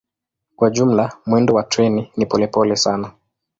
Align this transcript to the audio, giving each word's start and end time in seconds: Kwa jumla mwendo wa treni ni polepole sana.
Kwa 0.55 0.69
jumla 0.69 1.17
mwendo 1.25 1.53
wa 1.53 1.63
treni 1.63 2.11
ni 2.17 2.25
polepole 2.25 2.75
sana. 2.75 3.11